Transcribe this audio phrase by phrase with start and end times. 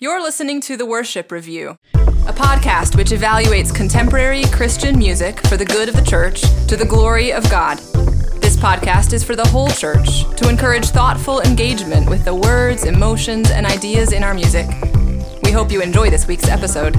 [0.00, 5.64] You're listening to The Worship Review, a podcast which evaluates contemporary Christian music for the
[5.64, 7.78] good of the church to the glory of God.
[8.40, 13.50] This podcast is for the whole church to encourage thoughtful engagement with the words, emotions,
[13.50, 14.68] and ideas in our music.
[15.42, 16.94] We hope you enjoy this week's episode.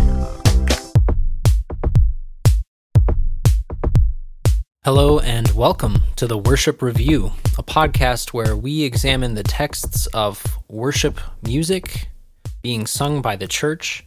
[4.83, 10.43] Hello and welcome to the Worship Review, a podcast where we examine the texts of
[10.67, 12.09] worship music
[12.61, 14.05] being sung by the church.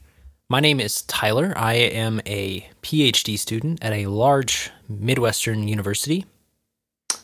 [0.48, 1.54] My name is Tyler.
[1.56, 6.26] I am a PhD student at a large Midwestern university.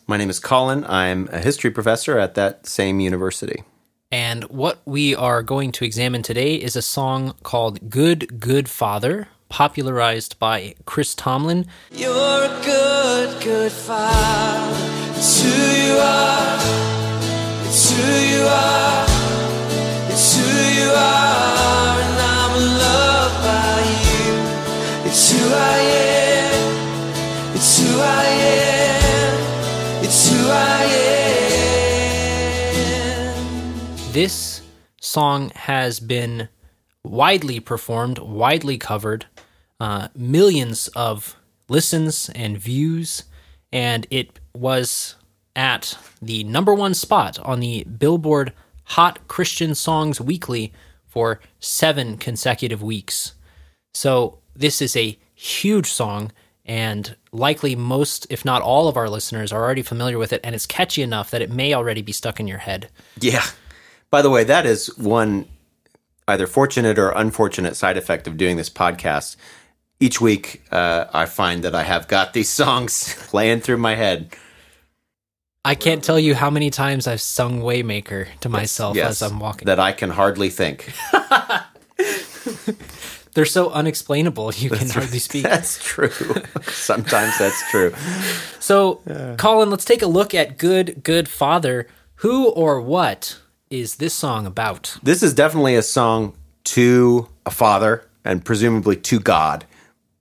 [0.06, 0.84] My name is Colin.
[0.88, 3.62] I'm a history professor at that same university.
[4.10, 9.28] And what we are going to examine today is a song called Good, Good Father,
[9.50, 11.66] popularized by Chris Tomlin.
[11.91, 14.77] You're a good, good father.
[15.14, 16.58] It's who you are.
[17.66, 19.17] It's who you are.
[34.19, 34.62] This
[35.00, 36.48] song has been
[37.05, 39.27] widely performed, widely covered,
[39.78, 41.36] uh, millions of
[41.69, 43.22] listens and views,
[43.72, 45.14] and it was
[45.55, 48.53] at the number one spot on the Billboard
[48.89, 50.72] Hot Christian Songs Weekly
[51.06, 53.34] for seven consecutive weeks.
[53.94, 56.33] So, this is a huge song,
[56.64, 60.55] and likely most, if not all, of our listeners are already familiar with it, and
[60.55, 62.89] it's catchy enough that it may already be stuck in your head.
[63.20, 63.44] Yeah.
[64.11, 65.47] By the way, that is one
[66.27, 69.36] either fortunate or unfortunate side effect of doing this podcast.
[70.00, 74.34] Each week, uh, I find that I have got these songs playing through my head.
[75.69, 79.38] I can't tell you how many times I've sung Waymaker to myself Yes, as I'm
[79.38, 79.66] walking.
[79.66, 80.91] that I can hardly think.
[83.34, 85.42] They're so unexplainable you can hardly speak.
[85.42, 86.08] That's true.
[86.62, 87.92] Sometimes that's true.
[88.60, 89.03] So,
[89.37, 91.87] Colin, let's take a look at Good Good Father.
[92.16, 93.38] Who or what
[93.69, 94.97] is this song about?
[95.03, 96.32] This is definitely a song
[96.64, 99.66] to a father and presumably to God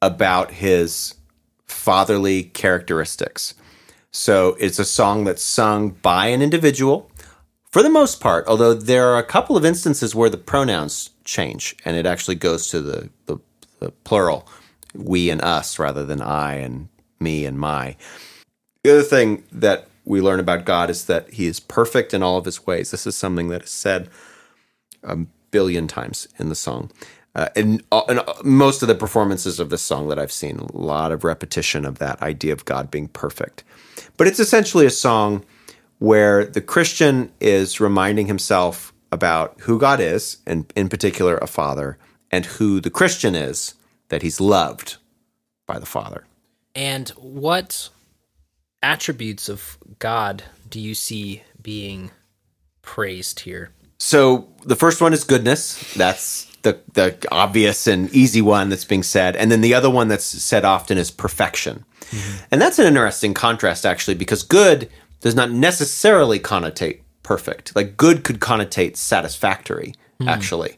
[0.02, 1.16] about his
[1.66, 3.54] fatherly characteristics.
[4.12, 7.12] So it's a song that's sung by an individual
[7.72, 11.76] for the most part, although there are a couple of instances where the pronouns change
[11.86, 13.38] and it actually goes to the, the,
[13.80, 14.48] the plural,
[14.96, 16.88] we and us, rather than I and
[17.20, 17.96] me and my.
[18.84, 22.38] The other thing that we learn about God is that he is perfect in all
[22.38, 22.92] of his ways.
[22.92, 24.10] This is something that is said
[25.04, 25.18] a
[25.52, 26.90] billion times in the song.
[27.38, 30.58] Uh, and, uh, and uh, most of the performances of this song that I've seen,
[30.58, 33.64] a lot of repetition of that idea of God being perfect.
[34.18, 35.46] But it's essentially a song
[36.00, 42.00] where the Christian is reminding himself about who God is, and in particular, a father,
[42.32, 43.76] and who the Christian is,
[44.10, 44.98] that he's loved
[45.68, 46.26] by the Father.
[46.74, 47.90] And what
[48.82, 52.10] attributes of God do you see being
[52.82, 53.72] praised here?
[54.00, 55.94] So the first one is goodness.
[55.94, 60.08] That's the the obvious and easy one that's being said, and then the other one
[60.08, 62.44] that's said often is perfection, mm-hmm.
[62.52, 64.90] and that's an interesting contrast actually because good
[65.22, 67.76] does not necessarily connotate perfect.
[67.76, 69.94] Like good could connotate satisfactory.
[70.20, 70.30] Mm-hmm.
[70.30, 70.78] Actually,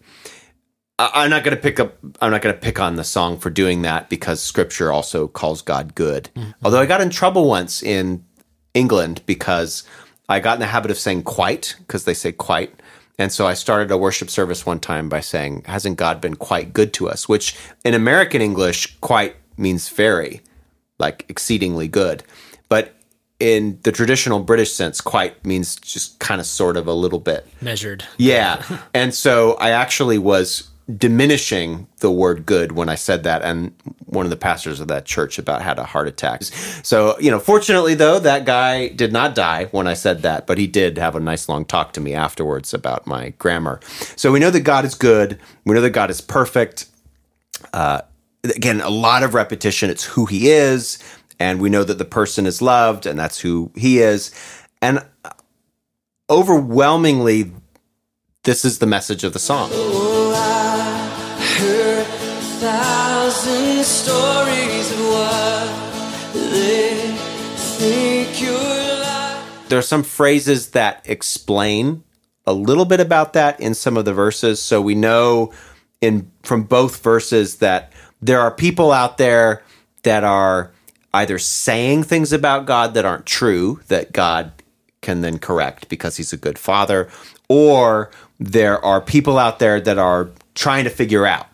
[0.98, 1.98] I, I'm not going to pick up.
[2.22, 5.62] I'm not going to pick on the song for doing that because Scripture also calls
[5.62, 6.30] God good.
[6.36, 6.52] Mm-hmm.
[6.64, 8.26] Although I got in trouble once in
[8.74, 9.84] England because
[10.28, 12.82] I got in the habit of saying quite because they say quite.
[13.20, 16.74] And so I started a worship service one time by saying, Hasn't God been quite
[16.74, 17.30] good to us?
[17.30, 20.42] Which in American English, quite means very,
[20.98, 22.24] like exceedingly good.
[22.70, 22.96] But
[23.40, 27.46] in the traditional British sense, quite means just kind of sort of a little bit.
[27.62, 28.06] Measured.
[28.18, 28.64] Yeah.
[28.94, 33.44] and so I actually was diminishing the word good when I said that.
[33.44, 33.74] And
[34.06, 36.44] one of the pastors of that church about had a heart attack.
[36.44, 40.58] So, you know, fortunately though, that guy did not die when I said that, but
[40.58, 43.80] he did have a nice long talk to me afterwards about my grammar.
[44.16, 45.40] So we know that God is good.
[45.66, 46.88] We know that God is perfect.
[47.72, 48.02] Uh,
[48.44, 49.90] again, a lot of repetition.
[49.90, 50.98] It's who he is.
[51.40, 54.34] And we know that the person is loved and that's who he is.
[54.82, 55.06] And
[56.30, 57.52] overwhelmingly,
[58.44, 59.70] this is the message of the song.
[63.84, 64.70] Stories.
[69.70, 72.04] There are some phrases that explain
[72.48, 74.60] a little bit about that in some of the verses.
[74.60, 75.54] So we know
[76.02, 79.64] in from both verses that there are people out there
[80.02, 80.72] that are
[81.14, 84.52] either saying things about God that aren't true that God
[85.02, 87.08] can then correct because he's a good father
[87.48, 88.10] or
[88.40, 91.49] there are people out there that are trying to figure out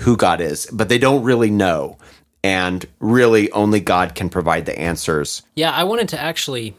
[0.00, 1.98] who God is, but they don't really know.
[2.42, 5.42] And really, only God can provide the answers.
[5.56, 6.76] Yeah, I wanted to actually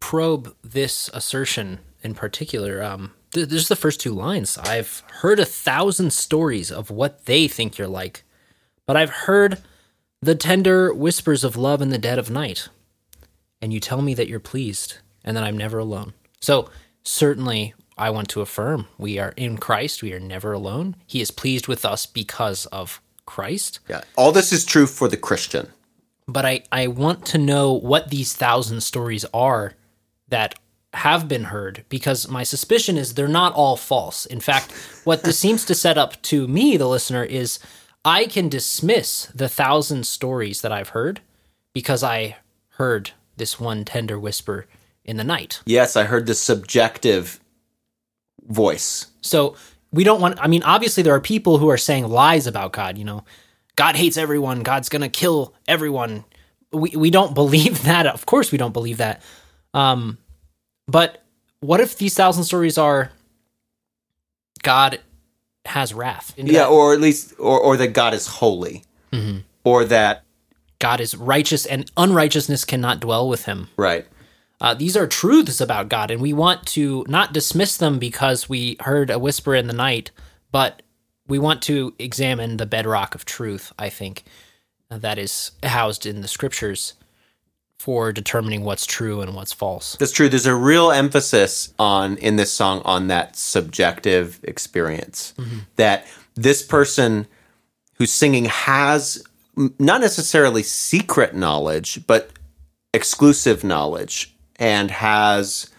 [0.00, 2.82] probe this assertion in particular.
[2.82, 4.58] Um, th- this is the first two lines.
[4.58, 8.22] I've heard a thousand stories of what they think you're like,
[8.86, 9.62] but I've heard
[10.20, 12.68] the tender whispers of love in the dead of night.
[13.62, 16.12] And you tell me that you're pleased and that I'm never alone.
[16.40, 16.70] So,
[17.02, 20.02] certainly, I want to affirm we are in Christ.
[20.02, 20.96] We are never alone.
[21.06, 23.80] He is pleased with us because of Christ.
[23.88, 24.02] Yeah.
[24.16, 25.68] All this is true for the Christian.
[26.26, 29.74] but I, I want to know what these thousand stories are
[30.28, 30.54] that
[30.94, 34.24] have been heard because my suspicion is they're not all false.
[34.26, 34.72] In fact,
[35.04, 37.58] what this seems to set up to me, the listener, is
[38.04, 41.20] I can dismiss the thousand stories that I've heard
[41.74, 42.36] because I
[42.76, 44.66] heard this one tender whisper
[45.04, 45.60] in the night.
[45.66, 47.40] Yes, I heard the subjective
[48.48, 49.06] voice.
[49.20, 49.56] So
[49.92, 52.98] we don't want, I mean, obviously there are people who are saying lies about God,
[52.98, 53.24] you know,
[53.76, 56.24] God hates everyone, God's going to kill everyone.
[56.72, 58.06] We, we don't believe that.
[58.06, 59.22] Of course, we don't believe that.
[59.74, 60.18] Um,
[60.86, 61.22] but
[61.60, 63.12] what if these thousand stories are
[64.62, 65.00] God
[65.64, 66.34] has wrath?
[66.36, 68.84] Yeah, that or at least, or, or that God is holy,
[69.64, 70.24] or that,
[70.78, 73.68] God is righteous and unrighteousness cannot dwell with him.
[73.76, 74.06] right.
[74.60, 78.76] Uh, these are truths about God, and we want to not dismiss them because we
[78.80, 80.10] heard a whisper in the night,
[80.50, 80.82] but
[81.28, 84.24] we want to examine the bedrock of truth, I think,
[84.90, 86.94] uh, that is housed in the scriptures
[87.78, 89.94] for determining what's true and what's false.
[89.96, 90.28] That's true.
[90.28, 95.32] There's a real emphasis on in this song on that subjective experience.
[95.76, 97.28] That this person
[97.94, 99.22] who's singing has
[99.56, 102.30] not necessarily secret knowledge, but
[102.92, 105.70] exclusive knowledge and has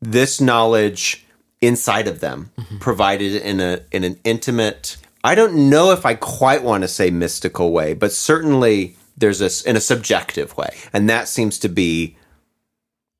[0.00, 1.26] this knowledge
[1.60, 2.78] inside of them mm-hmm.
[2.78, 7.10] provided in a in an intimate I don't know if I quite want to say
[7.10, 10.76] mystical way, but certainly there's a in a subjective way.
[10.92, 12.16] And that seems to be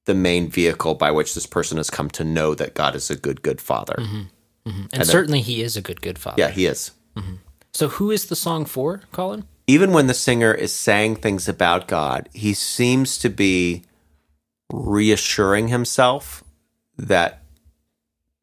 [0.04, 3.16] the main vehicle by which this person has come to know that God is a
[3.16, 3.96] good, good father.
[3.98, 4.22] Mm-hmm.
[4.70, 4.86] Mm-hmm.
[4.92, 6.40] And certainly he is a good, good father.
[6.40, 6.92] Yeah, he is.
[7.72, 9.44] So who is the song for, Colin?
[9.66, 13.82] Even when the singer is saying things about God, he seems to be
[14.72, 16.44] reassuring himself
[16.96, 17.42] that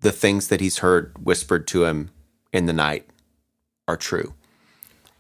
[0.02, 2.10] the things that he's heard whispered to him
[2.54, 3.08] in the night
[3.88, 4.34] are true.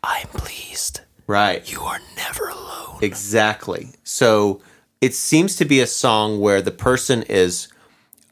[0.03, 1.01] I'm pleased.
[1.27, 1.69] Right.
[1.71, 2.99] You are never alone.
[3.01, 3.89] Exactly.
[4.03, 4.61] So
[5.01, 7.67] it seems to be a song where the person is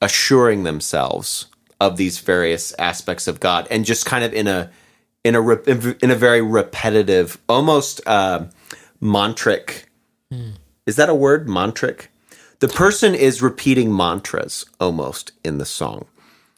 [0.02, 1.48] assuring themselves
[1.80, 4.72] of these various aspects of God, and just kind of in a
[5.24, 8.46] in a re- in a very repetitive, almost uh,
[9.02, 9.86] mantric.
[10.86, 11.48] Is that a word?
[11.48, 12.08] Mantric.
[12.64, 16.06] The person is repeating mantras almost in the song.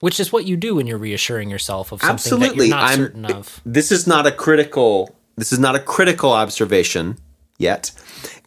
[0.01, 2.47] Which is what you do when you're reassuring yourself of something Absolutely.
[2.47, 3.59] that you're not I'm- certain of.
[3.65, 7.17] This is not a critical this is not a critical observation
[7.57, 7.89] yet.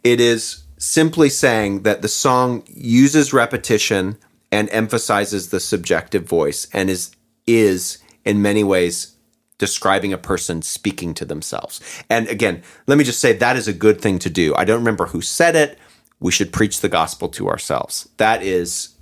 [0.04, 4.18] It is simply saying that the song uses repetition
[4.52, 7.10] and emphasizes the subjective voice and is
[7.48, 9.16] is in many ways
[9.58, 11.80] describing a person speaking to themselves.
[12.08, 14.54] And again, let me just say that is a good thing to do.
[14.54, 15.76] I don't remember who said it.
[16.20, 18.08] We should preach the gospel to ourselves.
[18.16, 18.96] That is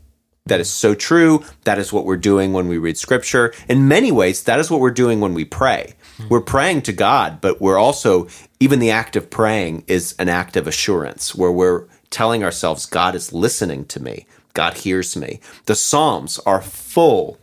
[0.46, 1.44] that is so true.
[1.64, 3.52] That is what we're doing when we read scripture.
[3.68, 5.94] In many ways, that is what we're doing when we pray.
[6.16, 6.28] Hmm.
[6.28, 8.28] We're praying to God, but we're also,
[8.60, 13.14] even the act of praying is an act of assurance where we're telling ourselves, God
[13.14, 14.26] is listening to me.
[14.54, 15.40] God hears me.
[15.66, 17.38] The Psalms are full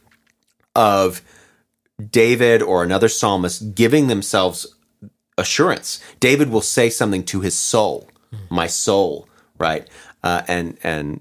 [0.74, 1.21] of
[2.09, 4.65] David or another psalmist giving themselves
[5.38, 6.01] assurance.
[6.19, 8.38] David will say something to his soul, hmm.
[8.50, 9.88] my soul, right?
[10.24, 11.19] Uh, and and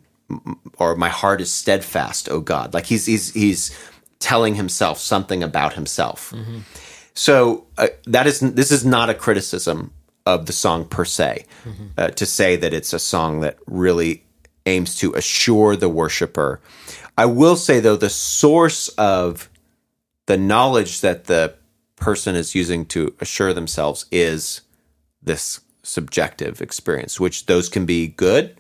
[0.79, 2.75] or my heart is steadfast, oh God.
[2.75, 3.77] Like he's he's he's
[4.19, 6.33] telling himself something about himself.
[7.15, 9.93] So uh, that is this is not a criticism
[10.25, 11.45] of the song per se.
[11.99, 14.25] Uh, to say that it's a song that really
[14.67, 16.61] aims to assure the worshiper.
[17.19, 19.51] I will say though the source of
[20.27, 21.55] the knowledge that the
[21.97, 24.63] person is using to assure themselves is
[25.23, 28.57] this subjective experience, which those can be good,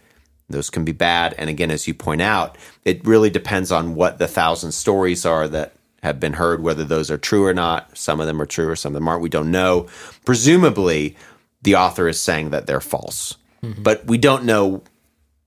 [0.48, 1.34] those can be bad.
[1.38, 5.48] And again, as you point out, it really depends on what the thousand stories are
[5.48, 7.96] that have been heard, whether those are true or not.
[7.96, 9.22] Some of them are true or some of them aren't.
[9.22, 9.86] We don't know.
[10.24, 11.16] Presumably,
[11.62, 13.82] the author is saying that they're false, mm-hmm.
[13.82, 14.82] but we don't know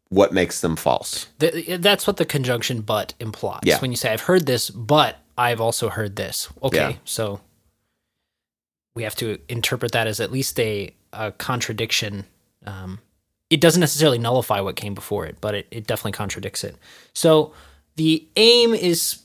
[0.09, 1.27] what makes them false.
[1.39, 3.61] Th- that's what the conjunction but implies.
[3.63, 3.79] Yeah.
[3.79, 6.47] When you say, I've heard this, but I've also heard this.
[6.63, 6.91] Okay.
[6.91, 6.95] Yeah.
[7.03, 7.41] So
[8.95, 12.25] we have to interpret that as at least a, a contradiction.
[12.65, 12.99] Um,
[13.49, 16.75] it doesn't necessarily nullify what came before it, but it, it definitely contradicts it.
[17.13, 17.53] So
[17.95, 19.19] the aim is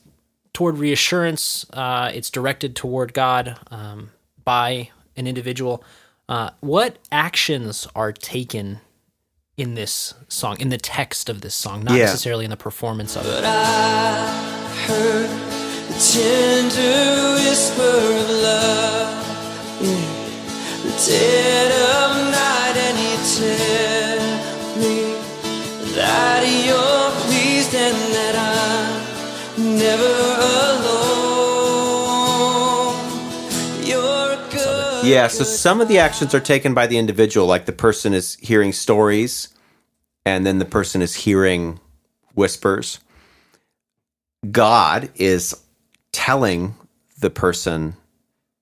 [0.53, 1.65] toward reassurance.
[1.71, 4.11] Uh, it's directed toward God um,
[4.43, 5.83] by an individual.
[6.29, 8.79] Uh, what actions are taken
[9.57, 12.05] in this song, in the text of this song, not Yeah.
[12.05, 13.29] necessarily in the performance of it?
[13.29, 15.29] But I heard
[15.89, 20.20] the tender whisper of love in
[20.83, 24.21] the dead of night, and you tell
[24.77, 24.95] me
[25.93, 30.13] that you're pleased and that I'm never
[30.73, 31.01] alone.
[33.83, 35.05] You're good.
[35.05, 38.35] Yeah, so some of the actions are taken by the individual, like the person is
[38.35, 39.49] hearing stories
[40.25, 41.79] and then the person is hearing
[42.35, 42.99] whispers.
[44.49, 45.55] God is
[46.11, 46.75] telling
[47.19, 47.95] the person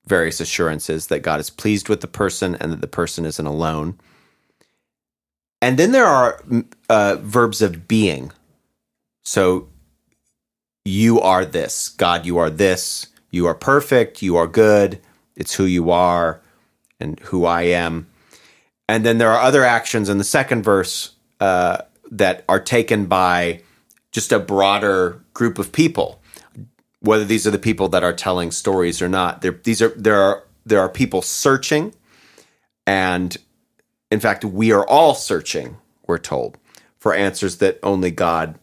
[0.06, 4.00] various assurances that God is pleased with the person and that the person isn't alone.
[5.62, 8.32] And then there are mm, uh, verbs of being.
[9.24, 9.70] So
[10.86, 11.90] you are this.
[11.90, 13.08] God, you are this.
[13.30, 14.22] You are perfect.
[14.22, 15.00] You are good.
[15.36, 16.42] It's who you are
[17.00, 18.08] and who I am.
[18.88, 23.62] And then there are other actions in the second verse uh, that are taken by
[24.12, 26.22] just a broader group of people.
[27.02, 30.22] Whether these are the people that are telling stories or not, there these are there
[30.22, 31.94] are there are people searching,
[32.86, 33.38] and
[34.12, 35.78] in fact, we are all searching.
[36.08, 36.58] We're told
[36.98, 38.60] for answers that only God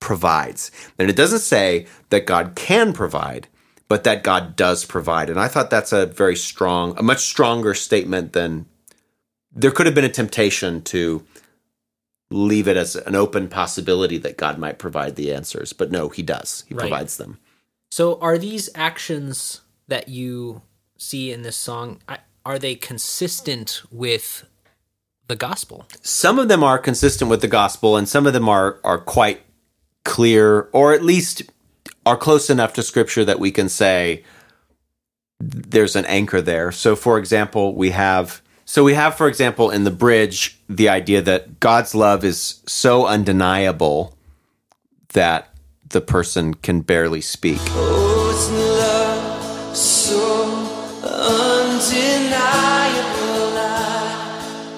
[0.00, 0.70] provides.
[0.98, 3.48] And it doesn't say that God can provide,
[3.88, 5.30] but that God does provide.
[5.30, 8.66] And I thought that's a very strong, a much stronger statement than
[9.52, 11.24] there could have been a temptation to
[12.30, 15.72] leave it as an open possibility that God might provide the answers.
[15.72, 16.64] But no, he does.
[16.68, 16.82] He Right.
[16.82, 17.38] provides them.
[17.90, 20.62] So, are these actions that you
[20.96, 22.00] see in this song
[22.46, 24.46] are they consistent with
[25.28, 25.86] the gospel?
[26.00, 29.42] Some of them are consistent with the gospel and some of them are are quite
[30.04, 31.42] clear or at least
[32.06, 34.24] are close enough to scripture that we can say
[35.40, 36.72] there's an anchor there.
[36.72, 41.20] So for example, we have so we have for example in the bridge the idea
[41.20, 44.16] that God's love is so undeniable
[45.12, 45.52] that
[45.88, 47.58] the person can barely speak.
[47.70, 50.46] Oh, love so
[51.02, 51.80] undeniable.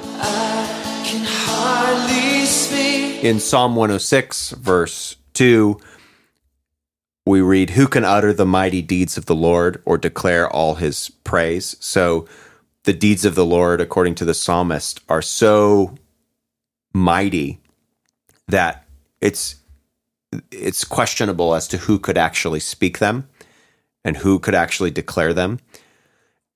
[0.08, 3.22] I, I can hardly speak.
[3.22, 5.78] in Psalm 106, verse 2,
[7.26, 11.10] we read, Who can utter the mighty deeds of the Lord or declare all his
[11.24, 11.76] praise?
[11.78, 12.26] So
[12.84, 15.94] the deeds of the Lord, according to the psalmist, are so
[16.92, 17.60] mighty
[18.48, 18.86] that
[19.20, 19.56] it's
[20.50, 23.28] it's questionable as to who could actually speak them
[24.04, 25.60] and who could actually declare them.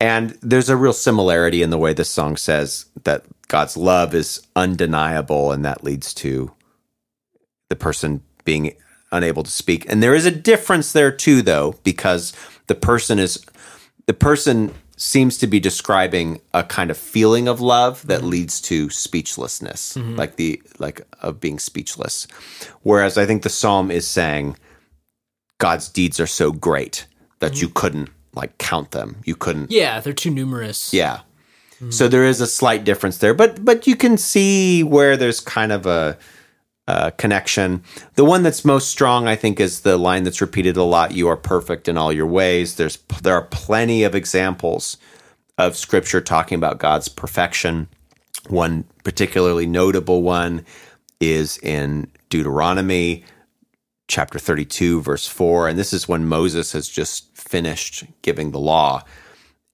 [0.00, 4.46] And there's a real similarity in the way this song says that God's love is
[4.56, 6.52] undeniable, and that leads to
[7.68, 8.74] the person being
[9.12, 9.90] unable to speak.
[9.90, 12.32] And there is a difference there too, though, because
[12.66, 13.44] the person is
[14.06, 18.30] the person seems to be describing a kind of feeling of love that mm-hmm.
[18.30, 20.16] leads to speechlessness, mm-hmm.
[20.16, 22.26] like the like of being speechless.
[22.82, 24.56] Whereas I think the psalm is saying
[25.58, 27.06] God's deeds are so great
[27.40, 27.62] that mm-hmm.
[27.62, 29.16] you couldn't like count them.
[29.24, 30.92] You couldn't Yeah, they're too numerous.
[30.92, 31.20] yeah.
[31.90, 35.72] So there is a slight difference there, but but you can see where there's kind
[35.72, 36.16] of a,
[36.86, 37.82] a connection.
[38.14, 41.28] The one that's most strong, I think, is the line that's repeated a lot: "You
[41.28, 44.96] are perfect in all your ways." There's there are plenty of examples
[45.58, 47.88] of Scripture talking about God's perfection.
[48.48, 50.64] One particularly notable one
[51.20, 53.24] is in Deuteronomy
[54.08, 59.02] chapter 32 verse 4 and this is when Moses has just finished giving the law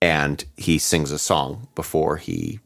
[0.01, 2.61] and he sings a song before he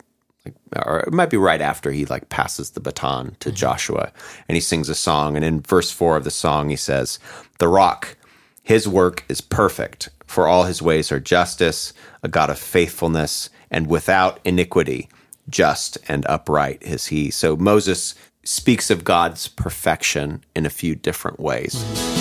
[0.75, 3.57] or it might be right after he like passes the baton to mm-hmm.
[3.57, 4.13] Joshua
[4.49, 5.37] and he sings a song.
[5.37, 7.19] And in verse 4 of the song he says
[7.59, 8.17] the rock
[8.63, 13.87] his work is perfect for all his ways are justice a god of faithfulness and
[13.87, 15.09] without iniquity
[15.49, 17.31] just and upright is he.
[17.31, 21.75] So Moses speaks of God's perfection in a few different ways.
[21.77, 22.16] Oh,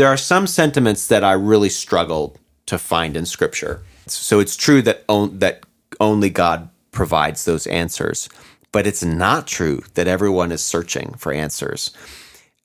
[0.00, 3.82] there are some sentiments that I really struggled to find in Scripture.
[4.06, 5.62] So it's true that on, that
[6.00, 8.30] only God provides those answers,
[8.72, 11.90] but it's not true that everyone is searching for answers.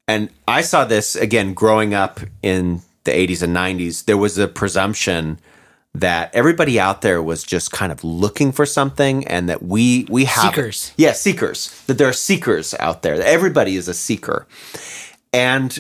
[0.07, 4.05] And I saw this again growing up in the 80s and 90s.
[4.05, 5.37] There was a presumption
[5.93, 10.23] that everybody out there was just kind of looking for something and that we we
[10.23, 10.93] have Seekers.
[10.97, 14.45] yeah seekers that there are seekers out there that everybody is a seeker
[15.31, 15.79] and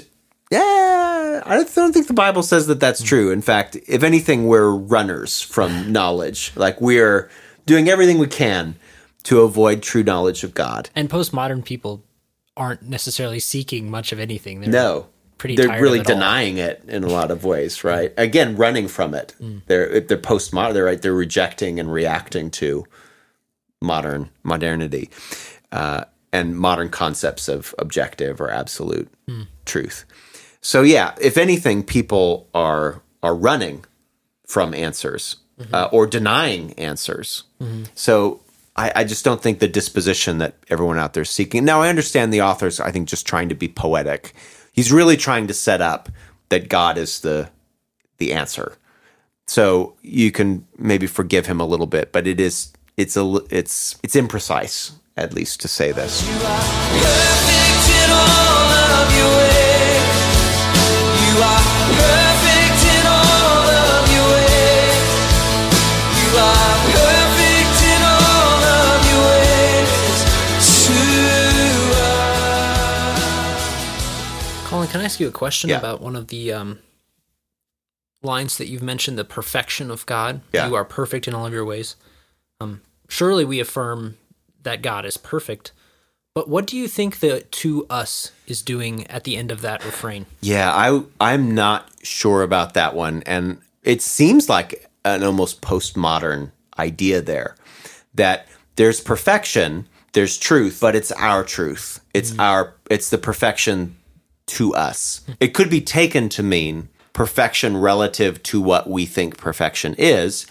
[0.49, 1.04] yeah
[1.45, 4.47] i don't, I don't think the bible says that that's true in fact if anything
[4.47, 7.29] we're runners from knowledge like we're
[7.65, 8.75] doing everything we can
[9.23, 12.03] to avoid true knowledge of god And postmodern people
[12.57, 14.61] aren't necessarily seeking much of anything.
[14.61, 16.15] They're no pretty they're really it all.
[16.15, 19.61] denying it in a lot of ways right again running from it Mm.
[19.65, 22.85] they're they're postmodern they're right they're rejecting and reacting to
[23.81, 25.09] modern modernity
[25.71, 29.47] uh, and modern concepts of objective or absolute Mm.
[29.65, 30.05] truth
[30.71, 33.77] so yeah if anything people are are running
[34.47, 35.73] from answers Mm-hmm.
[35.73, 37.43] uh, or denying answers
[37.95, 38.41] so
[38.75, 41.63] I, I just don't think the disposition that everyone out there is seeking.
[41.63, 44.33] Now, I understand the author's, I think, just trying to be poetic.
[44.73, 46.09] He's really trying to set up
[46.49, 47.47] that God is the
[48.17, 48.75] the answer.
[49.47, 53.47] So you can maybe forgive him a little bit, but it is it's a li-
[53.49, 56.21] it's it's imprecise at least to say this.
[74.65, 75.77] Colin, can I ask you a question Yeah.
[75.77, 76.79] about one of the um,
[78.23, 80.41] lines that you've mentioned, the perfection of God?
[80.51, 80.67] Yeah.
[80.67, 81.95] You are perfect in all of your ways.
[82.59, 84.17] Um, surely we affirm
[84.63, 85.71] that God is perfect.
[86.33, 89.85] But what do you think the to us is doing at the end of that
[89.85, 90.25] refrain?
[90.41, 96.51] Yeah, I I'm not sure about that one, and it seems like an almost postmodern
[96.77, 97.55] idea there
[98.15, 102.01] that there's perfection, there's truth, but it's our truth.
[102.13, 102.41] It's mm-hmm.
[102.41, 103.95] our it's the perfection
[104.47, 105.21] to us.
[105.39, 110.45] It could be taken to mean perfection relative to what we think perfection is,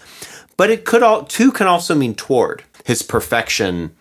[0.57, 2.63] but it could all too can also mean toward.
[2.85, 3.95] His perfection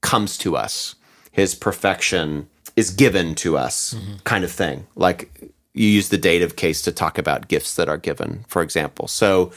[0.00, 0.94] comes to us.
[1.32, 4.16] His perfection is given to us, mm-hmm.
[4.24, 4.86] kind of thing.
[4.94, 9.08] Like you use the dative case to talk about gifts that are given, for example.
[9.08, 9.52] So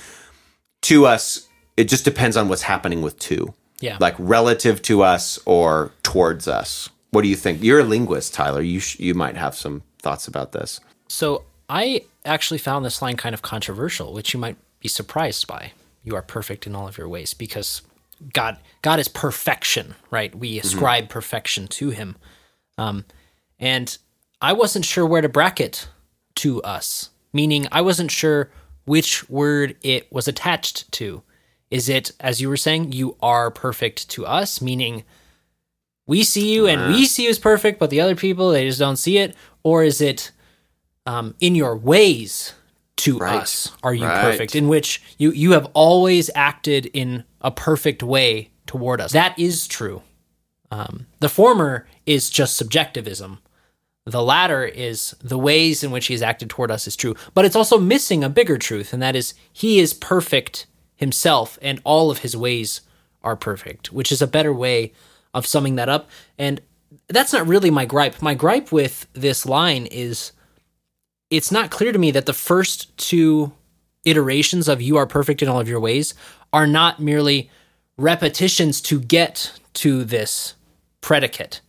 [0.83, 3.53] to us, it just depends on what's happening with to.
[3.79, 3.97] Yeah.
[3.99, 6.89] Like relative to us or towards us.
[7.11, 7.63] What do you think?
[7.63, 8.61] You're a linguist, Tyler.
[8.61, 10.79] You sh- you might have some thoughts about this.
[11.07, 15.71] So I actually found this line kind of controversial, which you might be surprised by.
[16.03, 17.81] You are perfect in all of your ways because
[18.33, 20.33] God God is perfection, right?
[20.35, 22.15] We ascribe perfection to him.
[22.77, 23.05] Um,
[23.59, 23.97] and
[24.41, 25.87] I wasn't sure where to bracket
[26.35, 28.49] to us, meaning I wasn't sure
[28.89, 31.21] which word it was attached to.
[31.69, 35.03] Is it, as you were saying, you are perfect to us, meaning
[36.07, 38.79] we see you and we see you as perfect, but the other people, they just
[38.79, 39.35] don't see it?
[39.61, 40.31] Or is it
[41.05, 42.53] um, in your ways
[42.97, 43.41] to Right.
[43.43, 44.19] us are you Right.
[44.21, 49.39] perfect in which you you have always acted in a perfect way toward us that
[49.39, 50.01] is true
[50.69, 53.39] um, the former is just subjectivism
[54.09, 57.45] the latter is the ways in which he has acted toward us is true but
[57.45, 62.11] it's also missing a bigger truth and that is he is perfect himself and all
[62.11, 62.81] of his ways
[63.23, 64.91] are perfect which is a better way
[65.33, 66.09] of summing that up.
[66.37, 66.61] And
[67.07, 68.21] that's not really my gripe.
[68.21, 70.31] My gripe with this line is
[71.29, 73.51] it's not clear to me that the first two
[74.05, 76.13] iterations of you are perfect in all of your ways
[76.51, 77.49] are not merely
[77.97, 80.55] repetitions to get to this
[81.01, 81.61] predicate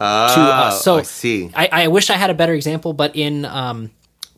[0.00, 0.82] to us.
[0.84, 1.50] So Oh, I see.
[1.54, 3.90] I, I wish I had a better example, but in um,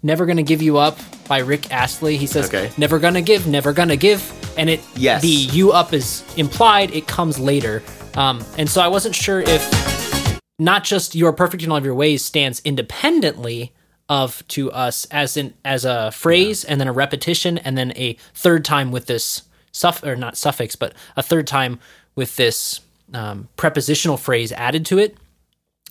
[0.03, 2.71] Never Gonna Give You Up by Rick Astley, he says, Okay.
[2.77, 4.33] Never gonna give, never gonna give.
[4.59, 5.23] And it Yes.
[5.23, 7.83] the you up is implied, it comes later.
[8.15, 11.85] Um, and so I wasn't sure if not just you are perfect in all of
[11.85, 13.73] your ways stands independently
[14.09, 18.17] of to us as in as a phrase and then a repetition and then a
[18.35, 19.43] third time with this
[19.73, 21.79] suff or not suffix but a third time
[22.15, 22.81] with this
[23.13, 25.17] um, prepositional phrase added to it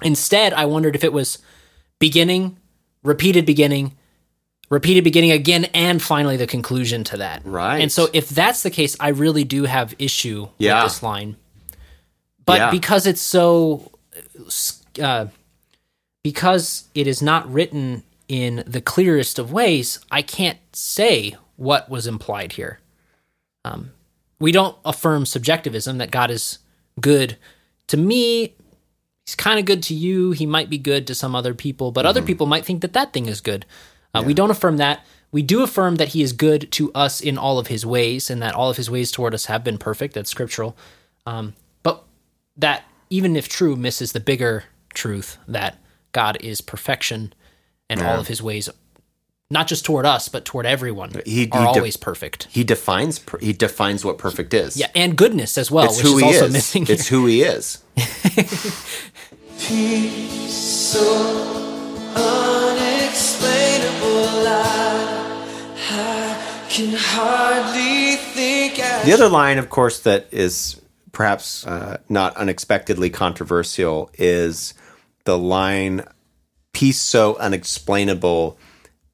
[0.02, 1.38] instead i wondered if it was
[2.00, 2.58] beginning
[3.04, 3.94] repeated beginning
[4.70, 7.80] repeated beginning again and finally the conclusion to that Right.
[7.80, 10.84] and so if that's the case i really do have issue Yeah.
[10.84, 11.38] with this line
[12.46, 12.72] but Yeah.
[12.72, 13.92] because it's so
[15.02, 15.28] uh,
[16.24, 22.08] because it is not written in the clearest of ways, I can't say what was
[22.08, 22.80] implied here.
[23.64, 23.92] Um,
[24.40, 26.60] we don't affirm subjectivism that God is
[27.00, 27.38] good
[27.88, 28.56] to me.
[29.26, 30.32] He's kind of good to you.
[30.32, 33.12] He might be good to some other people, but other people might think that that
[33.12, 33.66] thing is good.
[34.14, 35.04] Uh, We don't affirm that.
[35.32, 38.42] We do affirm that he is good to us in all of his ways, and
[38.44, 40.14] that all of his ways toward us have been perfect.
[40.14, 40.78] That's scriptural.
[41.26, 42.04] Um, but
[42.56, 45.80] that, even if true, misses the bigger truth that
[46.12, 47.34] God is perfection
[47.90, 48.70] and all of his ways
[49.52, 52.48] not just toward us, but toward everyone, He- are he de- always perfect.
[52.50, 54.76] He defines per- he defines what perfect is.
[54.76, 56.54] Yeah, and goodness as well, it's which who is he also is.
[56.54, 56.86] missing.
[56.90, 57.80] It's who he is.
[59.60, 61.02] Peace so
[62.16, 64.48] unexplainable.
[64.48, 65.48] I,
[65.92, 68.76] I can hardly think.
[69.06, 74.74] The other line, of course, that is perhaps uh, not unexpectedly controversial is
[75.24, 76.04] the line,
[76.74, 78.58] peace so unexplainable,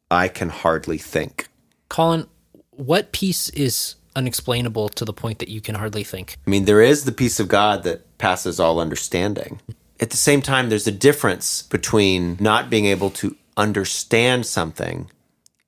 [0.10, 1.47] I can hardly think.
[1.89, 2.27] Colin,
[2.71, 6.38] what peace is unexplainable to the point that you can hardly think?
[6.45, 9.62] I mean, there is the peace of God that passes all understanding.
[10.01, 15.09] At the same time, there's a difference between not being able to understand something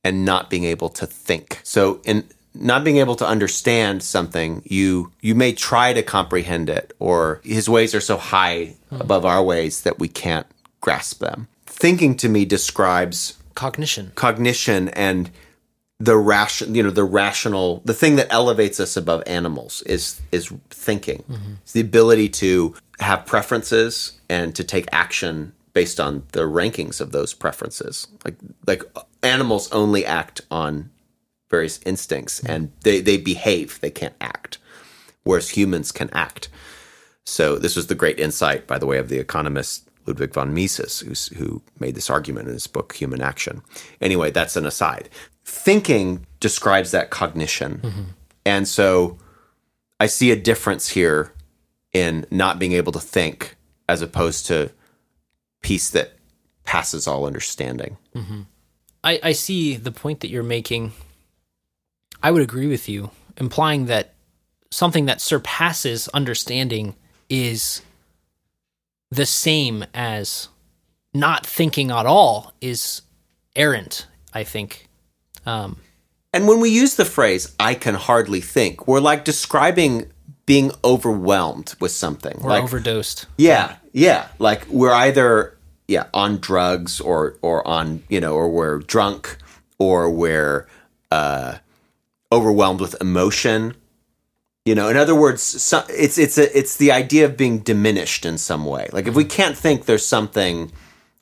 [0.04, 1.62] and not being able to think.
[1.64, 6.94] So, in not being able to understand something, you you may try to comprehend it,
[7.00, 9.02] or His ways are so high hmm.
[9.02, 10.48] above our ways that we can't
[10.82, 11.48] grasp them.
[11.66, 14.12] Thinking to me describes Cognition.
[14.16, 15.30] cognition and
[16.00, 20.52] the ration you know the rational the thing that elevates us above animals is is
[20.70, 21.54] thinking mm-hmm.
[21.62, 27.12] it's the ability to have preferences and to take action based on the rankings of
[27.12, 28.08] those preferences.
[28.24, 28.36] Like
[28.68, 28.84] like
[29.22, 30.92] animals only act on
[31.50, 33.80] various instincts and they they behave.
[33.82, 34.58] They can't act
[35.24, 36.50] whereas humans can act.
[37.26, 41.00] So this was the great insight, by the way, of the economist Ludwig von Mises,
[41.00, 43.62] who's, who made this argument in his book Human Action.
[44.02, 45.10] Anyway, that's an aside.
[45.46, 48.02] Thinking describes that cognition, mm-hmm.
[48.46, 49.18] and so
[50.00, 51.34] I see a difference here
[51.94, 53.56] in not being able to think
[53.88, 54.72] as opposed to
[55.62, 56.14] peace that
[56.64, 57.98] passes all understanding.
[59.04, 60.94] I, I see the point that you're making.
[62.22, 64.14] I would agree with you, implying that
[64.72, 66.96] something that surpasses understanding
[67.30, 67.82] is
[69.12, 70.48] the same as
[71.14, 73.02] not thinking at all is
[73.56, 74.88] errant, I think.
[75.46, 75.78] Um,
[76.34, 80.12] And when we use the phrase "I can hardly think," we're like describing
[80.46, 83.26] being overwhelmed with something, or like overdosed.
[83.38, 84.28] Yeah, yeah.
[84.40, 89.38] Like we're either yeah on drugs or or on you know or we're drunk
[89.80, 90.68] or we're
[91.12, 91.58] uh,
[92.32, 93.76] overwhelmed with emotion.
[94.66, 98.26] You know, in other words, so, it's it's a, it's the idea of being diminished
[98.26, 98.90] in some way.
[98.94, 100.72] Like if we can't think, there's something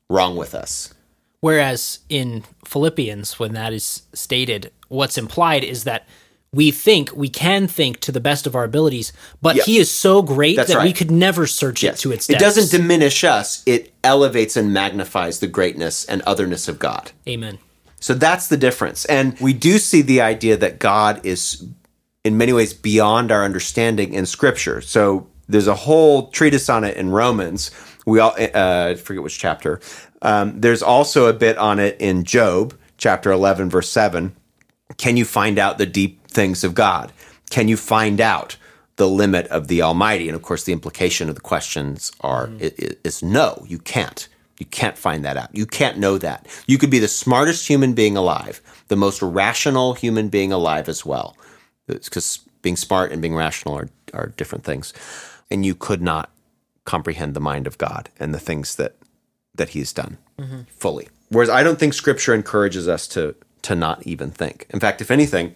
[0.10, 0.94] wrong with us.
[1.40, 6.08] Whereas in Philippians, when that is stated, what's implied is that
[6.54, 9.64] we think we can think to the best of our abilities, but Yeah.
[9.64, 12.42] he is so great That's that we could never search it to its depths.
[12.42, 17.12] it doesn't diminish us; it elevates and magnifies the greatness and otherness of God.
[17.28, 17.58] Amen.
[18.02, 19.06] So that's the difference.
[19.06, 21.64] And we do see the idea that God is
[22.26, 24.82] in many ways beyond our understanding in scripture.
[24.82, 27.72] So there's a whole treatise on it in Romans.
[28.06, 29.80] We all uh, forget which chapter.
[30.22, 34.36] Um, there's also a bit on it in Job, chapter 11, verse 7.
[34.98, 37.12] Can you find out the deep things of God?
[37.50, 38.58] Can you find out
[38.96, 40.28] the limit of the Almighty?
[40.28, 42.62] And of course, the implication of the questions are mm.
[42.64, 44.28] i- i- is no, you can't.
[44.58, 45.50] You can't find that out.
[45.54, 46.46] You can't know that.
[46.68, 51.04] You could be the smartest human being alive, the most rational human being alive as
[51.04, 51.36] well,
[51.88, 54.94] because being smart and being rational are are different things,
[55.50, 56.30] and you could not
[56.86, 58.96] comprehend the mind of God and the things that
[59.56, 60.62] that He's done mm-hmm.
[60.78, 61.10] fully.
[61.30, 64.68] Whereas I don't think Scripture encourages us to to not even think.
[64.70, 65.56] In fact, if anything,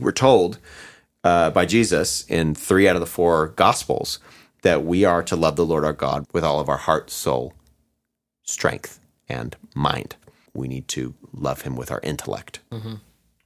[0.00, 0.58] we're told
[1.24, 4.18] uh, by Jesus in three out of the four Gospels
[4.62, 7.54] that we are to love the Lord our God with all of our heart, soul,
[8.42, 10.16] strength, and mind.
[10.54, 12.94] We need to love Him with our intellect, mm-hmm.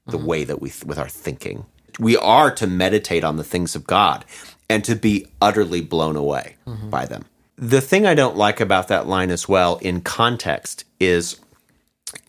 [0.06, 0.26] the mm-hmm.
[0.26, 1.66] way that we with our thinking.
[1.98, 4.24] We are to meditate on the things of God
[4.68, 6.90] and to be utterly blown away mm-hmm.
[6.90, 7.26] by them.
[7.56, 11.38] The thing I don't like about that line as well in context is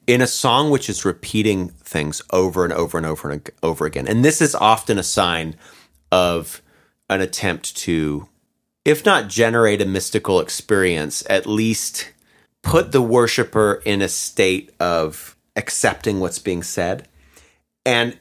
[0.08, 4.08] in a song which is repeating things over and over and over and over again.
[4.08, 5.56] And this is often a sign
[6.12, 6.62] of
[7.10, 8.28] an attempt to,
[8.84, 12.12] if not generate a mystical experience, at least
[12.62, 17.08] put the worshiper in a state of accepting what's being said.
[17.86, 18.18] And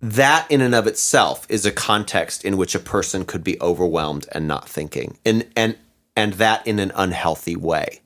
[0.00, 4.26] that in and of itself is a context in which a person could be overwhelmed
[4.32, 5.18] and not thinking.
[5.24, 5.76] And and
[6.16, 8.00] and that in an unhealthy way.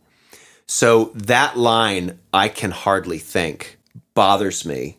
[0.68, 3.78] So that line, I can hardly think,
[4.14, 4.98] bothers me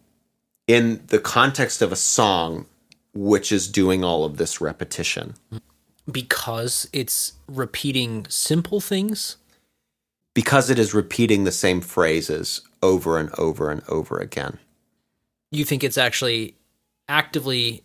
[0.68, 2.66] in the context of a song
[3.14, 5.34] which is doing all of this repetition.
[6.10, 9.38] Because it's repeating simple things.
[10.34, 14.60] Because it is repeating the same phrases over and over and over again.
[15.52, 16.56] You think it's actually
[17.10, 17.84] actively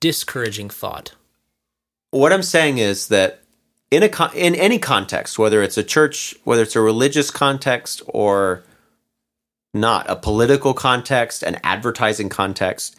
[0.00, 1.14] discouraging thought.
[2.10, 3.43] What I'm saying is that
[3.94, 8.02] in a con- in any context, whether it's a church, whether it's a religious context
[8.08, 8.64] or
[9.72, 12.96] not a political context, an advertising context.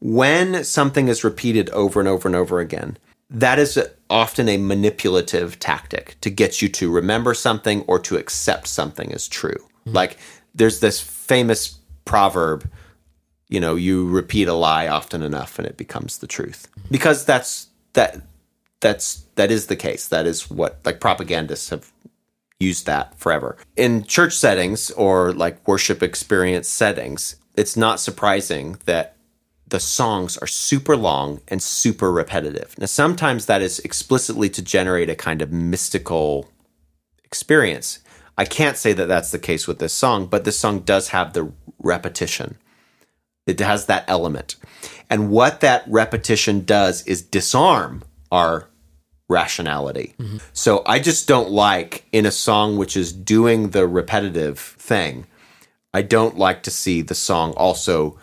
[0.00, 2.96] When something is repeated over and over and over again,
[3.30, 3.78] that is
[4.10, 9.28] often a manipulative tactic to get you to remember something or to accept something as
[9.28, 9.56] true.
[9.86, 9.92] Mm-hmm.
[9.92, 10.18] Like
[10.54, 12.68] there's this famous proverb,
[13.48, 16.68] you know, you repeat a lie often enough and it becomes the truth.
[16.70, 16.88] Mm-hmm.
[16.90, 18.20] Because that's that
[18.82, 20.06] that's that is the case.
[20.08, 21.90] That is what like propagandists have
[22.60, 23.56] used that forever.
[23.76, 29.16] In church settings or like worship experience settings, it's not surprising that
[29.66, 32.78] the songs are super long and super repetitive.
[32.78, 36.50] Now, sometimes that is explicitly to generate a kind of mystical
[37.24, 38.00] experience.
[38.36, 41.32] I can't say that that's the case with this song, but this song does have
[41.32, 42.58] the repetition.
[43.46, 44.56] It has that element.
[45.08, 48.68] And what that repetition does is disarm our
[49.28, 50.14] rationality.
[50.52, 55.26] So I just don't like in a song which is doing the repetitive thing,
[55.94, 58.18] I don't like to see the song also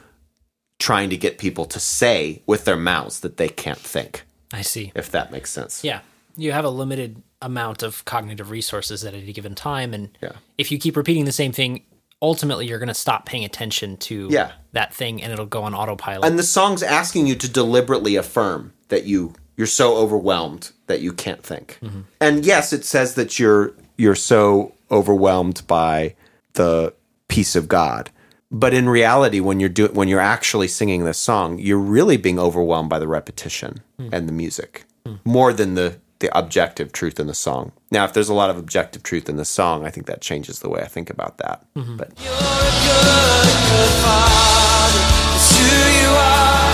[0.79, 4.91] trying to get people to say with their mouths that they can't think, I see.
[4.95, 5.83] if that makes sense.
[5.83, 5.99] Yeah.
[6.37, 9.93] You have a limited amount of cognitive resources at any given time.
[9.93, 10.33] And Yeah.
[10.57, 11.83] if you keep repeating the same thing,
[12.21, 14.51] ultimately you're going to stop paying attention to Yeah.
[14.73, 16.25] that thing and it'll go on autopilot.
[16.25, 21.11] And the song's asking you to deliberately affirm that you you're so overwhelmed that you
[21.11, 21.79] can't think.
[21.83, 22.01] Mm-hmm.
[22.21, 26.15] And yes, it says that you're you're so overwhelmed by
[26.53, 26.93] the
[27.27, 28.09] peace of God.
[28.49, 32.39] But in reality, when you're doing when you're actually singing this song, you're really being
[32.39, 34.07] overwhelmed by the repetition hmm.
[34.13, 35.15] and the music hmm.
[35.25, 37.73] more than the the objective truth in the song.
[37.91, 40.59] Now, if there's a lot of objective truth in the song, I think that changes
[40.59, 41.65] the way I think about that.
[41.75, 41.97] Mm-hmm.
[41.97, 45.03] But You're a good, good father.
[45.35, 45.67] It's who
[45.99, 46.71] you are.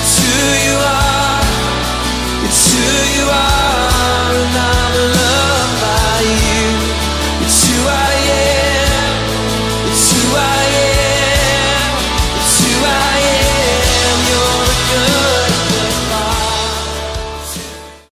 [0.00, 1.07] It's who you are.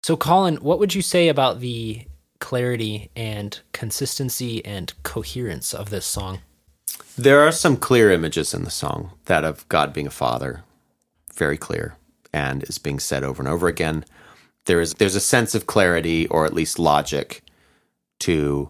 [0.01, 2.01] So, Colin, what would you say about the
[2.39, 6.39] clarity and consistency and coherence of this song?
[7.17, 10.63] There are some clear images in the song that of God being a father,
[11.33, 11.95] very clear,
[12.33, 14.03] and is being said over and over again.
[14.65, 17.43] There is there's a sense of clarity or at least logic
[18.19, 18.69] to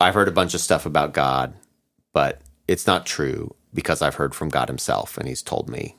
[0.00, 1.54] I've heard a bunch of stuff about God,
[2.12, 5.96] but it's not true because I've heard from God himself and he's told me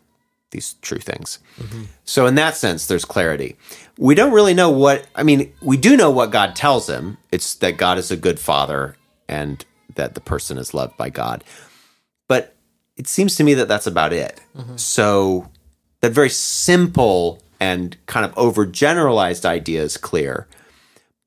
[0.52, 1.40] these true things.
[1.60, 1.84] Mm-hmm.
[2.06, 3.58] So in that sense there's clarity.
[3.98, 7.18] We don't really know what I mean, we do know what God tells him.
[7.32, 8.96] It's that God is a good father
[9.28, 11.44] and that the person is loved by God.
[12.28, 12.56] But
[12.96, 14.40] it seems to me that that's about it.
[14.56, 14.78] Mm-hmm.
[14.78, 15.50] So
[16.02, 20.48] that very simple and kind of overgeneralized idea is clear,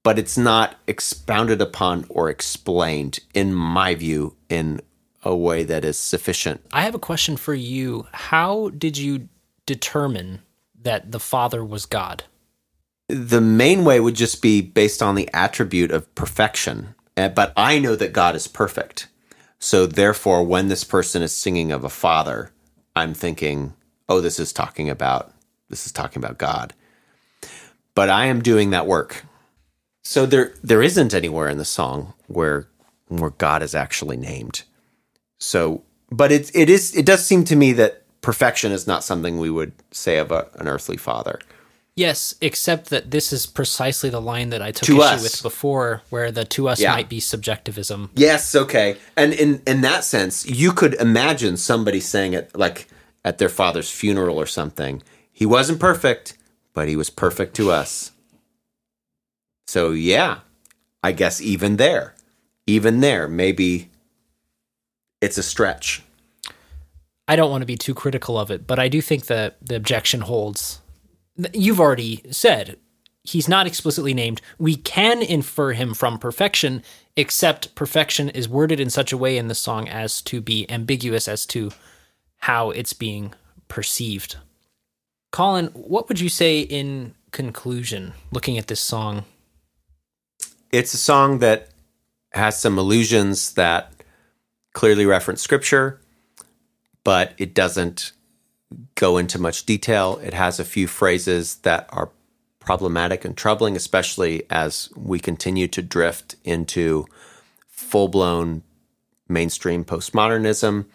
[0.03, 4.81] but it's not expounded upon or explained, in my view, in
[5.23, 6.61] a way that is sufficient.
[6.73, 8.07] I have a question for you.
[8.13, 9.29] How did you
[9.67, 10.41] determine
[10.83, 12.25] that the Father was God?
[13.09, 16.95] The main way would just be based on the attribute of perfection.
[17.17, 19.09] Uh, But I know that God is perfect.
[19.59, 22.51] So therefore, when this person is singing of a father,
[22.97, 23.75] I'm thinking,
[24.09, 25.35] oh, this is talking about
[25.71, 26.75] this is talking about God.
[27.95, 29.25] But I am doing that work.
[30.05, 32.67] So there there isn't anywhere in the song where
[33.09, 34.63] where God is actually named.
[35.39, 39.39] So but it it is it does seem to me that perfection is not something
[39.39, 41.39] we would say of a, an earthly father.
[41.97, 45.23] Yes, except that this is precisely the line that I took To issue us.
[45.23, 46.93] with before, where the to us Yeah.
[46.93, 48.11] might be subjectivism.
[48.15, 48.97] Yes, okay.
[49.17, 52.87] And in in that sense, you could imagine somebody saying it like
[53.25, 55.03] at their father's funeral or something.
[55.41, 56.37] He wasn't perfect,
[56.75, 58.13] but he was perfect to us.
[59.67, 60.41] So yeah,
[61.03, 62.15] I guess even there,
[62.67, 63.91] even there, maybe
[65.23, 66.03] it's a stretch.
[67.27, 69.77] I don't want to be too critical of it, but I do think that the
[69.77, 70.83] objection holds.
[71.55, 72.77] You've already said
[73.25, 74.43] he's not explicitly named.
[74.59, 76.83] We can infer him from perfection,
[77.17, 81.27] except perfection is worded in such a way in the song as to be ambiguous
[81.29, 81.71] as to
[82.41, 83.33] how it's being
[83.69, 84.37] perceived.
[85.31, 89.25] Colin, what would you say in conclusion, looking at this song?
[90.73, 91.69] It's a song that
[92.33, 93.93] has some allusions that
[94.73, 96.01] clearly reference scripture,
[97.05, 98.13] but it doesn't
[98.95, 100.21] go into much detail.
[100.23, 102.11] It has a few phrases that are
[102.61, 107.07] problematic and troubling, especially as we continue to drift into
[107.69, 108.63] full blown
[109.29, 110.87] mainstream postmodernism.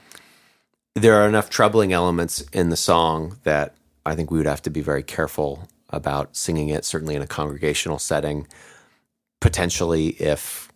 [0.94, 4.70] There are enough troubling elements in the song that I think we would have to
[4.70, 8.48] be very careful about singing it, certainly in a congregational setting
[9.46, 10.72] potentially if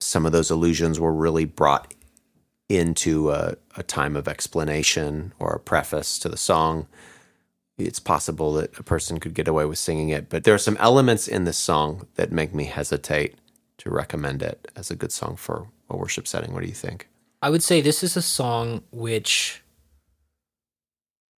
[0.00, 1.94] some of those allusions were really brought
[2.68, 6.88] into a, a time of explanation or a preface to the song.
[7.78, 10.76] It's possible that a person could get away with singing it, but there are some
[10.78, 13.36] elements in this song that make me hesitate
[13.78, 16.52] to recommend it as a good song for a worship setting.
[16.52, 17.08] What do you think?
[17.42, 19.62] I would say this is a song which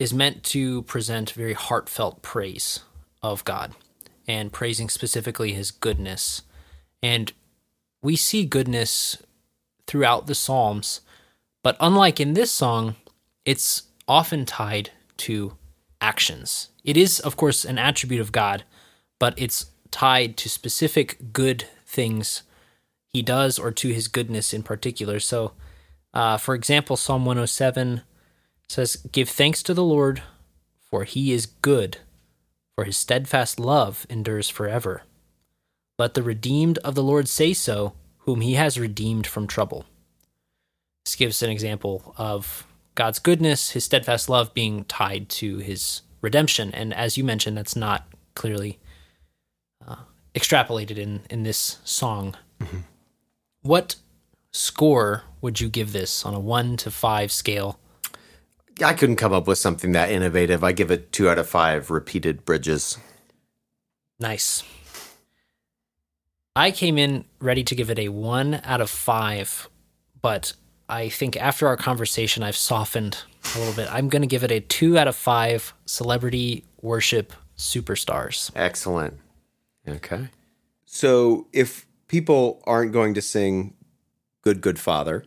[0.00, 2.80] is meant to present very heartfelt praise
[3.22, 3.74] of God
[4.26, 6.42] and praising specifically his goodness.
[7.02, 7.32] And
[8.02, 9.18] we see goodness
[9.86, 11.02] throughout the Psalms,
[11.62, 12.96] but unlike in this song,
[13.44, 15.56] it's often tied to
[16.00, 16.70] actions.
[16.82, 18.64] It is, of course, an attribute of God,
[19.18, 22.42] but it's tied to specific good things
[23.08, 25.20] he does or to his goodness in particular.
[25.20, 25.52] So,
[26.14, 28.02] uh, for example, Psalm 107
[28.70, 30.22] says, Give thanks to the Lord,
[30.78, 31.98] for he is good,
[32.76, 35.02] for his steadfast love endures forever.
[35.98, 39.86] Let the redeemed of the Lord say so, whom he has redeemed from trouble.
[41.04, 46.72] This gives an example of God's goodness, his steadfast love being tied to his redemption.
[46.72, 48.78] And as you mentioned, that's not clearly
[49.86, 49.96] uh,
[50.34, 52.36] extrapolated in, in this song.
[52.60, 52.78] hmm
[53.62, 53.96] What
[54.52, 57.80] score would you give this on a one to five scale?
[58.82, 60.64] I couldn't come up with something that innovative.
[60.64, 62.98] I give it two out of five repeated bridges.
[64.18, 64.62] Nice.
[66.56, 69.68] I came in ready to give it a one out of five,
[70.20, 70.52] but
[70.88, 73.18] I think after our conversation, I've softened
[73.54, 73.92] a little bit.
[73.92, 78.50] I'm going to give it a two out of five celebrity worship superstars.
[78.54, 79.18] Excellent.
[79.88, 80.28] Okay.
[80.84, 83.74] So if people aren't going to sing
[84.42, 85.24] Good, Good Father,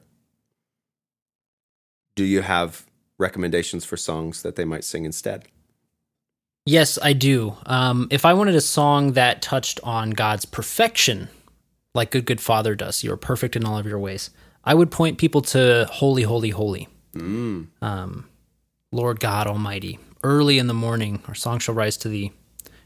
[2.15, 2.85] do you have
[3.23, 5.45] recommendations for songs that they might sing instead?
[6.65, 7.57] Yes, I do.
[7.65, 11.29] Um, if I wanted a song that touched on God's perfection,
[11.95, 14.29] like Good Good Father does, you are perfect in all of your ways,
[14.63, 16.87] I would point people to Holy, Holy, Holy.
[17.81, 18.29] Um,
[18.91, 19.99] Lord God Almighty.
[20.23, 22.31] Early in the morning, our song shall rise to thee.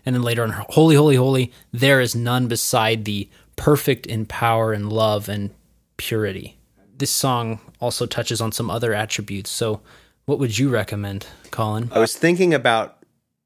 [0.05, 4.73] And then later on, Holy, Holy, Holy, there is none beside thee, perfect in power
[4.73, 5.51] and love and
[5.97, 6.57] purity.
[6.97, 9.51] This song also touches on some other attributes.
[9.51, 9.81] So,
[10.27, 11.89] what would you recommend, Colin?
[11.91, 12.97] I was thinking about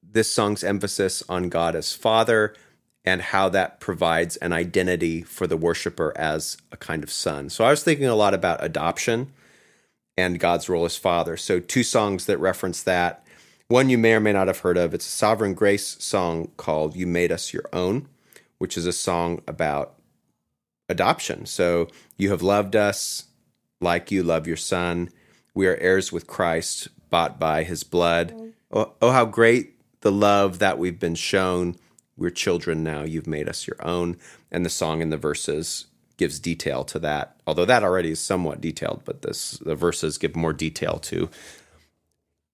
[0.03, 2.55] this song's emphasis on God as Father
[3.05, 7.49] and how that provides an identity for the worshiper as a kind of son.
[7.49, 9.31] So I was thinking a lot about adoption
[10.17, 11.37] and God's role as Father.
[11.37, 13.25] So, two songs that reference that.
[13.67, 14.93] One you may or may not have heard of.
[14.93, 18.09] It's a Sovereign Grace song called You Made Us Your Own,
[18.57, 19.95] which is a song about
[20.89, 21.45] adoption.
[21.45, 23.25] So, you have loved us
[23.79, 25.09] like you love your son.
[25.53, 28.53] We are heirs with Christ, bought by his blood.
[28.71, 31.75] Oh, oh, how great the love that we've been shown.
[32.17, 33.03] We're children now.
[33.03, 34.17] You've made us your own.
[34.51, 35.87] And the song in the verses
[36.17, 37.35] gives detail to that.
[37.47, 41.29] Although that already is somewhat detailed, but this the verses give more detail to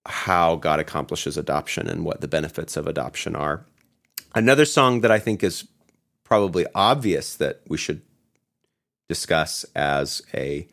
[0.05, 3.65] how God accomplishes adoption and what the benefits of adoption are.
[4.33, 5.67] Another song that I think is
[6.23, 8.01] probably obvious that we should
[9.09, 10.67] discuss as a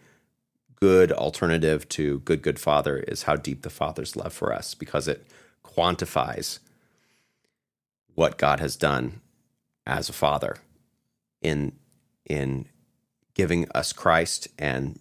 [0.85, 5.09] good alternative to Good Good Father is how deep the Father's love for us because
[5.09, 5.25] it
[5.65, 6.59] quantifies
[8.15, 9.23] what God has done
[9.87, 10.59] as a father
[11.41, 11.73] in
[12.27, 12.67] in
[13.33, 15.01] giving us Christ and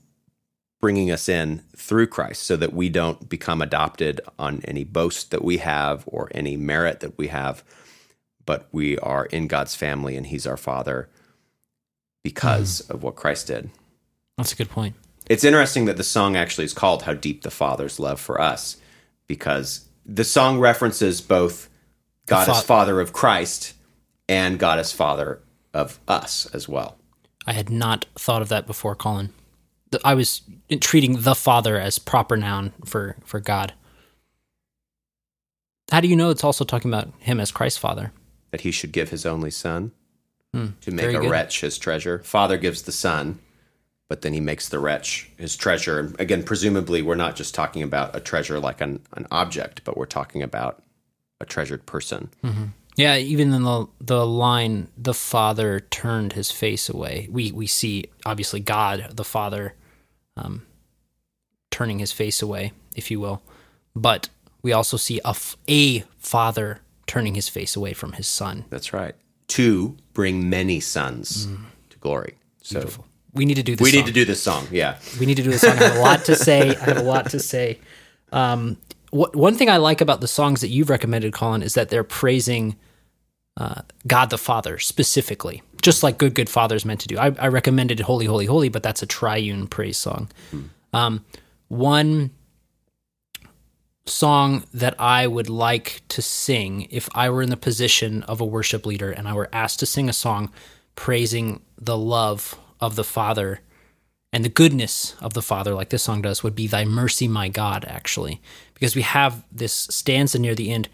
[0.80, 5.44] bringing us in through Christ so that we don't become adopted on any boast that
[5.44, 7.62] we have or any merit that we have
[8.46, 11.10] but we are in God's family and he's our father
[12.24, 12.94] because mm-hmm.
[12.94, 13.70] of what Christ did.
[14.38, 14.96] That's a good point.
[15.34, 18.78] It's interesting that the song actually is called How Deep the Father's Love for Us
[19.26, 21.72] because the song references both
[22.28, 23.74] God as fa- Father of Christ
[24.30, 25.40] and God as Father
[25.74, 26.98] of us as well.
[27.48, 29.34] I had not thought of that before, Colin.
[30.06, 30.44] I was
[30.82, 33.74] treating the Father as proper noun for, for God.
[35.92, 38.12] How do you know it's also talking about him as Christ's Father?
[38.52, 39.94] That he should give his only son
[40.54, 41.32] hmm, to make a good.
[41.32, 42.20] wretch his treasure.
[42.20, 43.40] Father gives the son,
[44.14, 45.98] but then he makes the wretch his treasure.
[45.98, 49.98] And again, presumably, we're not just talking about a treasure like an, an object, but
[49.98, 50.84] we're talking about
[51.42, 52.30] a treasured person.
[52.96, 57.28] Yeah, even in the the line, the Father turned his face away.
[57.32, 59.74] We we see obviously God, the Father,
[60.38, 60.68] um,
[61.72, 63.42] turning his face away, if you will,
[63.96, 64.30] but
[64.62, 68.66] we also see a, f- a father turning his face away from his son.
[68.70, 69.16] That's right.
[69.48, 71.48] To bring many sons
[71.90, 72.36] to glory.
[72.62, 72.88] So
[73.34, 73.84] We need to do this.
[73.84, 74.00] we song.
[74.02, 74.68] need to do this song.
[74.72, 74.98] Yeah.
[75.20, 75.72] We need to do this song.
[75.78, 76.76] I have a lot to say.
[76.76, 77.80] I have a lot to say.
[78.32, 78.78] Um,
[79.10, 82.04] wh- one thing I like about the songs that you've recommended, Colin, is that they're
[82.04, 82.76] praising
[83.58, 85.62] uh, God the Father specifically.
[85.82, 87.18] just like Good Good Father is meant to do.
[87.18, 90.30] I, I recommended Holy Holy Holy, but that's a triune praise song.
[90.94, 91.26] Um,
[91.68, 92.32] one
[94.06, 98.46] song that I would like to sing if I were in the position of a
[98.46, 100.52] worship leader and I were asked to sing a song
[100.96, 103.62] praising the love of the Father
[104.34, 107.48] and the goodness of the Father, like this song does, would be Thy mercy, my
[107.48, 108.42] God, actually.
[108.74, 110.90] Because we have this stanza near the end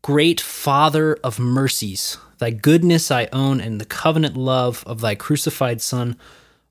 [0.00, 5.82] Great Father of mercies, thy goodness I own, and the covenant love of thy crucified
[5.82, 6.16] Son.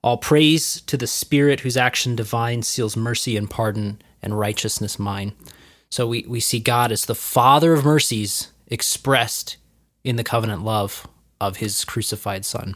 [0.01, 5.33] All praise to the Spirit whose action divine seals mercy and pardon and righteousness mine.
[5.89, 9.57] So we, we see God as the Father of mercies expressed
[10.03, 11.07] in the covenant love
[11.39, 12.75] of his crucified Son.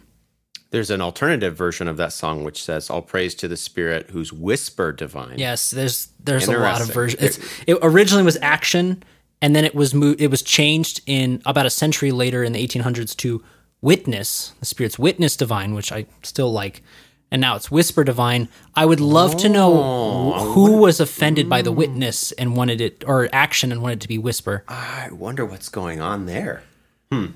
[0.71, 4.33] There's an alternative version of that song which says, "All praise to the Spirit whose
[4.33, 7.39] whisper divine." Yes, there's there's a lot of versions.
[7.65, 9.03] It originally was action,
[9.41, 10.19] and then it was moved.
[10.21, 13.41] It was changed in about a century later in the 1800s to
[13.81, 16.81] witness, the Spirit's witness divine, which I still like.
[17.29, 18.47] And now it's whisper divine.
[18.73, 23.03] I would love to know wh- who was offended by the witness and wanted it,
[23.05, 24.63] or action and wanted it to be whisper.
[24.67, 26.63] I wonder what's going on there.
[27.11, 27.27] Hmm.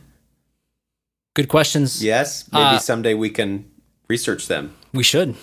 [1.33, 2.03] Good questions.
[2.03, 3.65] Yes, maybe Uh, someday we can
[4.09, 4.73] research them.
[4.93, 5.35] We should.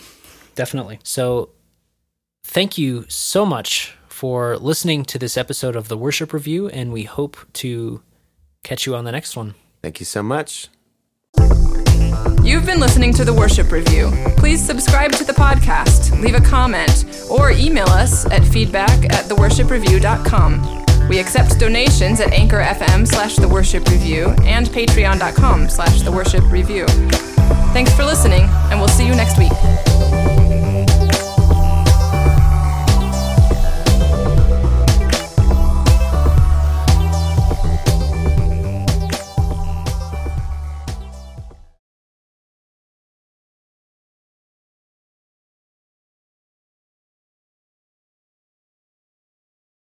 [0.54, 0.98] Definitely.
[1.02, 1.50] So,
[2.44, 7.04] thank you so much for listening to this episode of the Worship Review, and we
[7.04, 8.02] hope to
[8.64, 9.54] catch you on the next one.
[9.82, 10.68] Thank you so much.
[12.42, 14.10] You've been listening to the Worship Review.
[14.36, 20.77] Please subscribe to the podcast, leave a comment, or email us at feedback at theworshipreview.com.
[21.08, 26.44] We accept donations at Anchor FM slash The Worship Review and patreon.com slash The Worship
[26.50, 26.86] Review.
[27.72, 30.17] Thanks for listening, and we'll see you next week.